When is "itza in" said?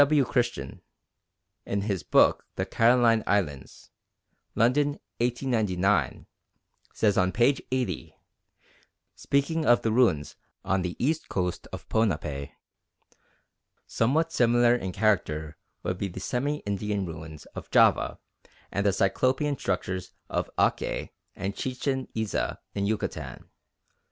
22.15-22.87